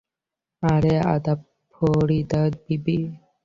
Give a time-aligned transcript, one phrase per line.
[0.63, 1.39] আরে আদাব
[1.73, 2.97] ফরিদা বিবি!